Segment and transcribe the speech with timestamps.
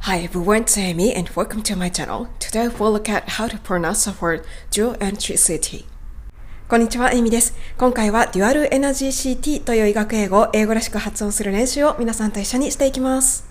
[0.00, 2.26] Hi everyone, it's Amy and welcome to my channel.
[2.40, 5.84] Today we'll look at how to pronounce the word dual entry city.
[6.68, 7.54] こんにちは、エミです。
[7.78, 13.47] 今回は Dual Energy CT という医学英語を英語らしく発音する練習を皆さんと一緒にしていきます。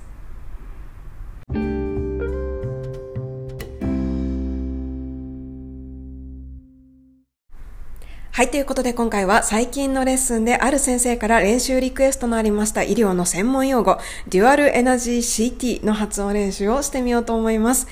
[8.38, 15.18] はい、ということで今回は最近のレッスンである先生から練習リクエストのありました医療の専門用語、デュアルエナジー
[15.58, 17.88] CT の発音練習をしてみようと思います。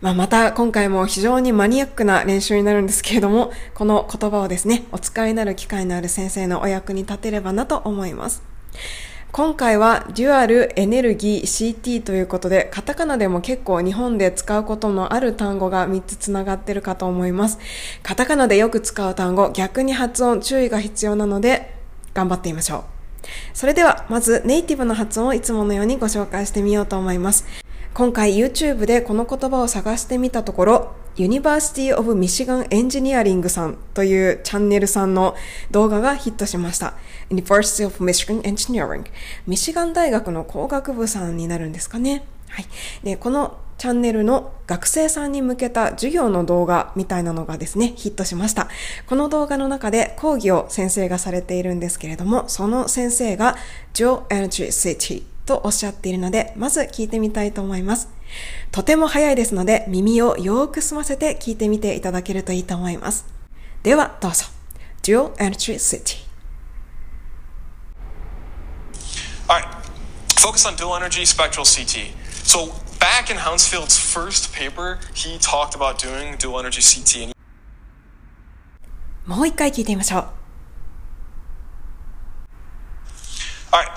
[0.00, 8.42] まあ、また今回も非常にマニアックな練習になるんですけれども、この言葉をですね、お使いになる機会のある先生のお役に立てればなと思います。
[9.36, 17.58] 今回はデュアルエネルギー CT ということで、カタカナでも結構日本で使うことのある単語が3つつながってるかと思います。
[18.04, 21.74] カタカナでよく使う単語、逆に発音注意が必要なので、
[22.14, 22.82] 頑張ってみましょう。
[23.54, 27.44] それでは、まずネイティブの発音をいつものようにご紹介してみようと思います。
[27.92, 35.36] 今回 YouTube でこの言葉を探してみたところ、University of Michigan Engineering さんというチャンネルさんの
[35.70, 36.94] 動画がヒットしました。
[37.30, 39.04] University of Michigan Engineering。
[39.46, 42.24] ミシガン大学の工学部さんになるんですかね。
[42.48, 42.66] はい。
[43.02, 48.68] で、このチャンネルの学生さんに向けた授業の動画みたいなのがですね、ヒットしました。
[49.06, 53.56] この動画の中で講義を先生がされているんですけれども、その先生が
[53.92, 58.08] Joe Energy City とおっしゃっているので、まず聞いてみたいと思います。
[58.70, 63.26] とても早いですので、耳をよく澄ませて聞いてみていただけるといいと思います。
[63.82, 64.46] では、どうぞ。
[65.02, 66.24] Dual Entry City
[69.46, 69.66] Alright,
[70.40, 72.12] focus on dual energy spectral CT.
[72.42, 77.34] So, back in Hounsfield's first paper, he talked about doing dual energy CT.
[79.26, 80.26] もう一回聞いてみましょう。
[83.72, 83.90] Alright,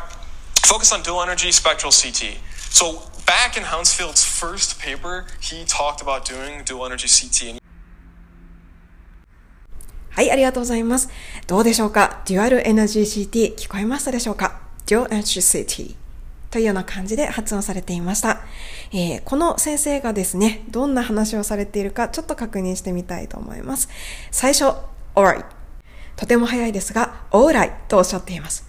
[0.65, 2.37] focus on dual energy spectral CT.
[2.69, 7.61] So back in Hounsfield's first paper, he talked about doing dual energy CT.
[10.11, 11.09] はい、ありがとうございます。
[11.45, 12.23] どうでしょうか？
[12.25, 15.95] デュアルエナジー CT 聞こえましたでしょうか？Dual Energy CT
[16.49, 18.41] というような感じで発音されていました。
[18.91, 23.89] えー、この先生がですね、どんな話をされているかちょっと確認してみたいと思います。
[24.31, 24.73] 最初、
[25.13, 25.45] alright。
[26.15, 28.65] とても早いですが、alright とおっしゃっています。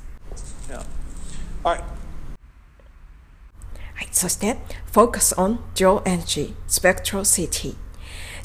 [1.65, 1.98] Yeah.
[3.99, 4.57] はい、そして
[4.93, 7.75] Focus on Dual Energy Spectral CT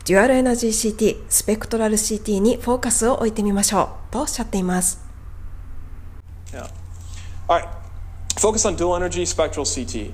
[0.06, 5.06] デュアルエナジー CT スペクトラル CT にフォーカスを置いてみましょうとおっしゃっています。
[6.52, 6.72] Yeah.
[7.48, 7.70] Alright.
[8.38, 10.12] Focus on dual energy spectral CT.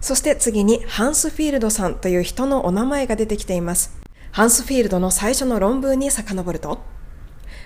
[0.00, 3.96] そして次にハンスフィールドさんという人のお名前が出てきています。
[4.32, 6.82] ハンスフィールドの最初の論文に遡ると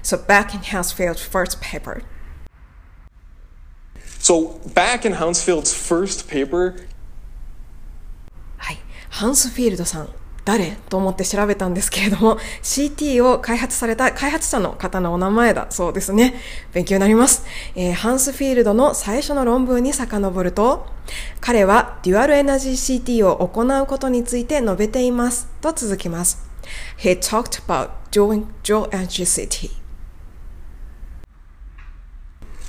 [0.02, 2.02] So back in Hansfield's first paper
[4.26, 6.74] So back in Hounsfield's first paper,
[8.56, 8.78] はい、
[9.08, 10.08] ハンスフィールドさん
[10.44, 16.34] 誰と思って調べたんですけれども CT を開発された開発者の方のお名前だそうですね。
[16.72, 17.44] 勉強になります、
[17.76, 20.86] えー、ハンスフィールドの最初の論文に遡ると
[21.40, 25.46] 彼はデュアルエナジー CT を行うことについて述べています。
[25.60, 26.44] と続きます。
[26.98, 29.85] He talked about doing dual energy CT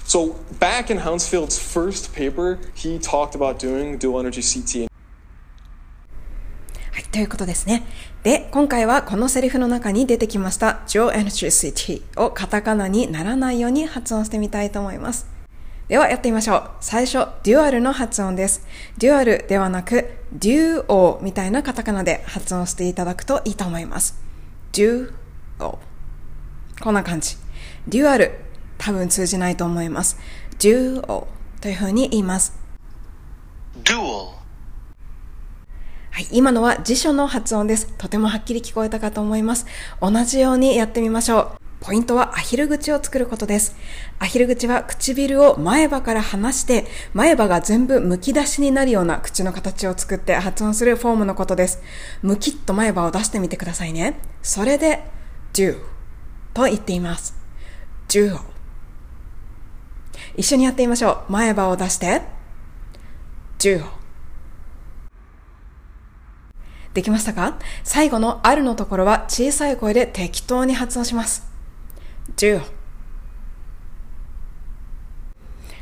[0.08, 4.88] So back in Hounsfield's first paper, he talked about doing dual energy CT.
[6.94, 7.84] はい、ということですね。
[8.24, 15.28] で、今回はこのセリフの中に出てきました dual energy CT をカタカナにならないように発音してみたいと思います。
[15.90, 16.70] ではやってみましょう。
[16.80, 18.66] 最初、デュアルの発音です。
[18.98, 24.16] デュアルではなく、デュオみたいなカタカナで発音していただくといいと思います。
[24.72, 25.12] デュ
[25.60, 25.78] オ。
[26.80, 27.36] こんな感じ。
[27.90, 28.47] デュアル
[28.78, 30.18] 多分通じないと思います。
[30.60, 31.28] dual
[31.62, 32.58] というふうに言います。
[33.84, 34.38] dual
[36.12, 37.94] はい、今のは辞書の発音です。
[37.98, 39.68] とてもはっきり聞こえたかと思います。
[40.02, 41.68] 同じようにやってみましょう。
[41.80, 43.76] ポイントはアヒル口を作ることです。
[44.18, 51.84] アヒル口は唇を前歯から離して、前歯が全部剥き出しになるような口の形を作って発音するフォームのことです。
[52.24, 54.20] むきっと前歯を出してみてくださいね。
[54.42, 55.04] それで、
[55.54, 55.78] do
[56.56, 57.36] と言っています。
[58.10, 58.40] do
[60.38, 61.32] 一緒にやってみましょう。
[61.32, 62.22] 前歯を出して。
[63.60, 63.84] 10。
[66.94, 67.58] できましたか？
[67.84, 71.44] 最後のあるのところは小さい声で適当に発音します。
[72.36, 72.62] 10。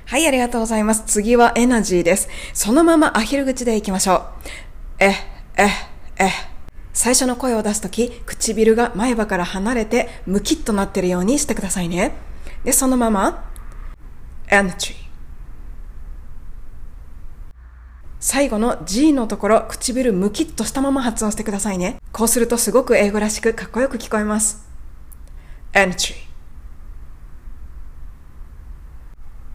[0.05, 1.03] はい、ありがとうございます。
[1.05, 2.29] 次はエナジーです。
[2.53, 4.23] そのままアヒル口でいきましょう。
[4.99, 5.07] え、
[5.57, 5.67] え、
[6.17, 6.29] え。
[6.93, 12.13] 最初の声を出すとき、唇が前歯から離れてムキッとなってるようにしてくださいね。
[12.63, 13.51] で、そのまま、
[14.49, 14.95] energy。
[18.19, 22.01] 最後の G のところ、唇ムキッとしたまま発音してくださいね。
[22.11, 24.67] こうするとすごく英語らしくかっこよく聞こえます。
[25.73, 26.15] energy。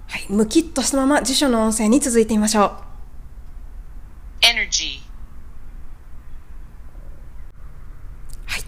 [0.06, 2.70] はい、ムキッとしたまま辞書の音声に続いてみましょう。
[4.42, 5.00] energy。
[8.46, 8.64] はい。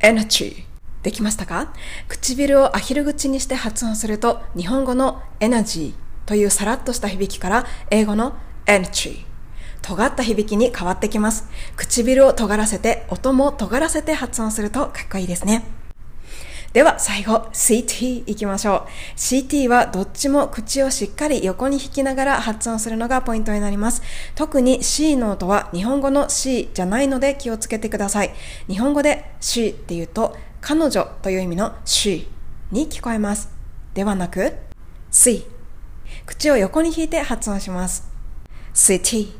[0.00, 0.69] energy。
[1.02, 1.72] できましたか？
[2.08, 8.34] 唇をアヒル口にして発音すると、日本語のエナジーというさらっとした響きから英語の
[8.66, 9.24] energy
[9.82, 11.48] 尖った響きに変わってきます。
[11.76, 15.64] 唇を尖らせて、音も尖らせて発音するとかっこいいですね。
[16.74, 19.18] では最後、CT 行きましょう。
[19.18, 24.02] CT はどっちも口をしっかり横に引きながら発音するのがポイントになります。
[24.36, 28.30] 特に C の音は日本語の C じゃないので気をつけてください。
[28.68, 32.26] 日本語で C って言うと、彼女という意味の she
[32.70, 33.48] に聞こえます。
[33.94, 34.54] ではなく、
[35.10, 35.44] C。
[36.26, 38.08] 口を横に引いて発音します。
[38.72, 39.32] city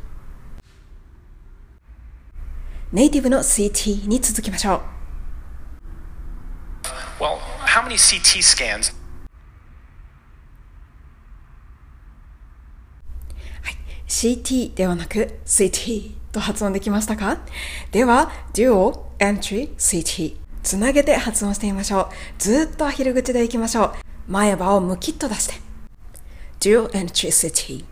[2.93, 4.83] ネイティブの CT に続きましょ
[7.21, 7.23] う。
[7.23, 8.93] Well, how many CT scans?
[13.63, 13.77] はい、
[14.09, 17.39] CT ではなく CT と発音できましたか？
[17.93, 22.09] では、Dual Entry CT つなげて発音してみましょう。
[22.39, 23.93] ずっとアヒル口でいきましょう。
[24.29, 25.55] 前歯をムキッと出して。
[26.61, 27.85] Dual Entry CT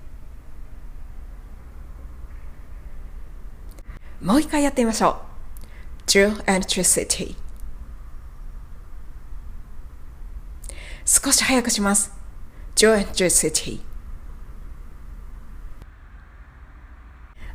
[4.20, 5.23] もう一回やってみましょ
[6.06, 6.06] う。
[6.06, 7.37] Drill and Tricity
[11.05, 12.12] 少し早くします。
[12.75, 13.81] Drill and Tricity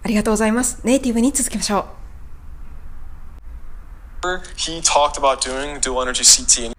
[0.03, 0.81] ありがとうございます。
[0.83, 2.02] ネイティブに続きましょう。
[4.56, 6.74] He talked about doing dual energy CT and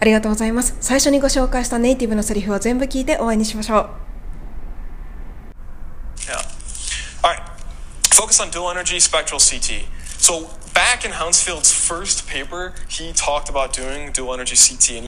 [0.00, 0.76] ありがとうございます。
[0.80, 3.90] 最初にご紹介したネイティブのセリフを全部聞いて終わりにしましょう。
[6.26, 6.40] Yeah.
[7.22, 7.42] Alright.
[8.10, 9.84] Focus on dual energy spectral CT.
[10.16, 15.00] So, back in Hounsfield's first paper, he talked about doing dual energy CT.
[15.00, 15.06] And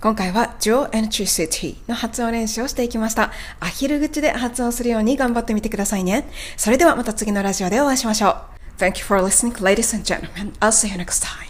[0.00, 3.32] 今回は Dual Energy City の発音練習をしていきました。
[3.60, 6.28] アヒル口で発音するように頑張ってみてくださいね。
[6.56, 8.34] それではまた次のラジオでお会いしましょう。
[8.78, 10.52] Thank you for listening, ladies and gentlemen.
[10.60, 11.45] I'll see you next time.